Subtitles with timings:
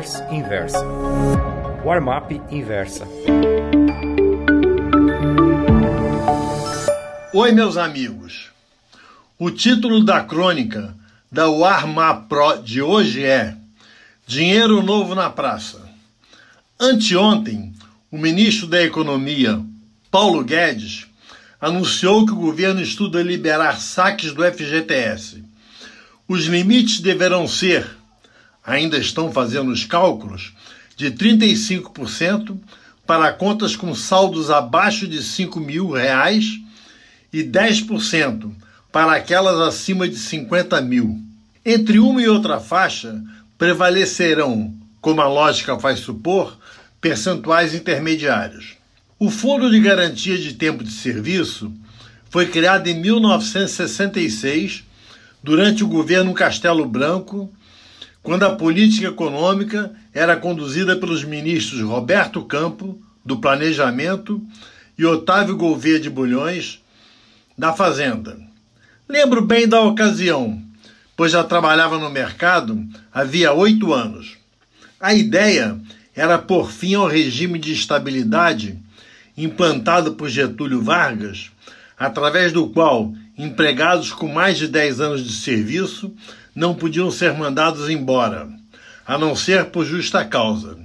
[0.00, 0.84] newsletters Inversa.
[1.84, 3.06] Warmap Inversa.
[7.34, 8.48] Oi, meus amigos.
[9.38, 10.94] O título da crônica
[11.30, 13.54] da Warmap Pro de hoje é
[14.26, 15.80] Dinheiro Novo na Praça.
[16.78, 17.72] Anteontem,
[18.10, 19.60] o ministro da Economia,
[20.10, 21.06] Paulo Guedes,
[21.60, 25.44] anunciou que o governo estuda liberar saques do FGTS.
[26.26, 27.99] Os limites deverão ser,
[28.64, 30.52] ainda estão fazendo os cálculos,
[30.96, 32.58] de 35%
[33.06, 36.60] para contas com saldos abaixo de 5 mil reais
[37.32, 38.52] e 10%
[38.92, 41.18] para aquelas acima de 50 mil.
[41.64, 43.20] Entre uma e outra faixa
[43.58, 46.56] prevalecerão, como a lógica faz supor,
[47.00, 48.76] percentuais intermediários.
[49.18, 51.72] O Fundo de Garantia de Tempo de Serviço
[52.30, 54.84] foi criado em 1966,
[55.42, 57.52] durante o governo Castelo Branco,
[58.22, 64.42] quando a política econômica era conduzida pelos ministros Roberto Campo, do Planejamento,
[64.98, 66.80] e Otávio Gouveia de Bulhões,
[67.56, 68.38] da Fazenda.
[69.08, 70.62] Lembro bem da ocasião,
[71.16, 74.36] pois já trabalhava no mercado havia oito anos.
[75.00, 75.78] A ideia
[76.14, 78.78] era por fim ao regime de estabilidade
[79.36, 81.50] implantado por Getúlio Vargas,
[81.98, 86.14] através do qual empregados com mais de 10 anos de serviço
[86.60, 88.46] não podiam ser mandados embora,
[89.06, 90.78] a não ser por justa causa.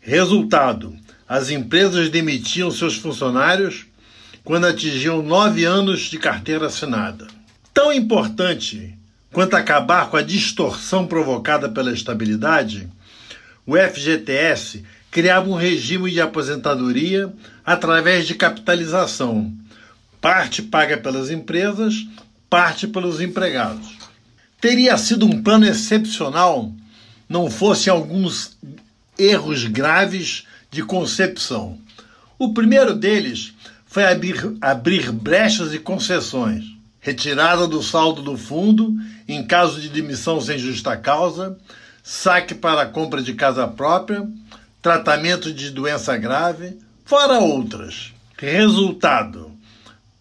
[0.00, 0.96] Resultado:
[1.28, 3.84] as empresas demitiam seus funcionários
[4.42, 7.26] quando atingiam nove anos de carteira assinada.
[7.74, 8.98] Tão importante
[9.30, 12.88] quanto acabar com a distorção provocada pela estabilidade,
[13.66, 17.30] o FGTS criava um regime de aposentadoria
[17.64, 19.52] através de capitalização,
[20.22, 22.06] parte paga pelas empresas,
[22.48, 24.01] parte pelos empregados.
[24.62, 26.72] Teria sido um plano excepcional
[27.28, 28.56] não fossem alguns
[29.18, 31.76] erros graves de concepção.
[32.38, 33.52] O primeiro deles
[33.84, 36.64] foi abrir, abrir brechas e concessões,
[37.00, 38.94] retirada do saldo do fundo
[39.26, 41.58] em caso de demissão sem justa causa,
[42.00, 44.24] saque para a compra de casa própria,
[44.80, 48.12] tratamento de doença grave, fora outras.
[48.38, 49.50] Resultado: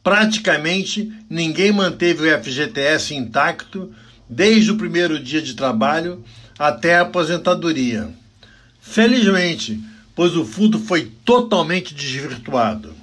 [0.03, 3.93] praticamente ninguém manteve o FGTS intacto
[4.31, 6.23] desde o primeiro dia de trabalho
[6.57, 8.09] até a aposentadoria.
[8.79, 9.77] Felizmente,
[10.15, 12.93] pois o fundo foi totalmente desvirtuado.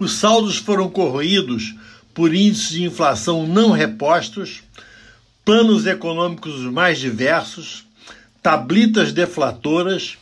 [0.00, 1.76] Os saldos foram corroídos
[2.12, 4.64] por índices de inflação não repostos,
[5.44, 7.84] planos econômicos mais diversos,
[8.42, 10.18] tablitas deflatoras